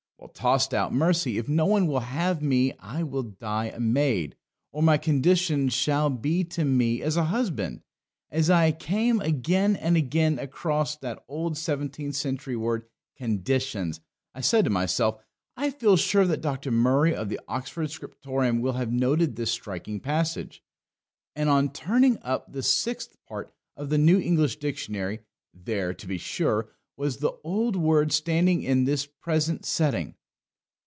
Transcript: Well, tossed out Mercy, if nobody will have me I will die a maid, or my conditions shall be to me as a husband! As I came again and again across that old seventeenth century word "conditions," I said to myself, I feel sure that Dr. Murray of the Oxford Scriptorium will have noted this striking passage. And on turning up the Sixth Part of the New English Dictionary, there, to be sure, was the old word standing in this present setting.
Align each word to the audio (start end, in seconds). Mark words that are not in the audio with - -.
Well, 0.17 0.29
tossed 0.29 0.71
out 0.75 0.93
Mercy, 0.93 1.39
if 1.39 1.49
nobody 1.49 1.87
will 1.87 2.01
have 2.01 2.43
me 2.43 2.73
I 2.77 3.01
will 3.01 3.23
die 3.23 3.65
a 3.69 3.79
maid, 3.79 4.35
or 4.71 4.83
my 4.83 4.99
conditions 4.99 5.73
shall 5.73 6.11
be 6.11 6.43
to 6.43 6.63
me 6.63 7.01
as 7.01 7.17
a 7.17 7.23
husband! 7.25 7.81
As 8.29 8.47
I 8.47 8.71
came 8.71 9.19
again 9.19 9.75
and 9.75 9.97
again 9.97 10.37
across 10.37 10.95
that 10.97 11.23
old 11.27 11.57
seventeenth 11.57 12.15
century 12.15 12.55
word 12.55 12.85
"conditions," 13.17 13.99
I 14.35 14.41
said 14.41 14.63
to 14.65 14.69
myself, 14.69 15.17
I 15.57 15.71
feel 15.71 15.97
sure 15.97 16.27
that 16.27 16.41
Dr. 16.41 16.69
Murray 16.69 17.15
of 17.15 17.27
the 17.29 17.39
Oxford 17.47 17.89
Scriptorium 17.89 18.61
will 18.61 18.73
have 18.73 18.91
noted 18.91 19.35
this 19.35 19.49
striking 19.49 19.99
passage. 19.99 20.61
And 21.35 21.49
on 21.49 21.73
turning 21.73 22.19
up 22.21 22.45
the 22.51 22.61
Sixth 22.63 23.17
Part 23.27 23.51
of 23.75 23.89
the 23.89 23.97
New 23.97 24.19
English 24.19 24.57
Dictionary, 24.57 25.21
there, 25.51 25.95
to 25.95 26.05
be 26.05 26.19
sure, 26.19 26.69
was 26.97 27.17
the 27.17 27.31
old 27.43 27.75
word 27.75 28.11
standing 28.11 28.61
in 28.61 28.83
this 28.83 29.07
present 29.07 29.65
setting. 29.65 30.13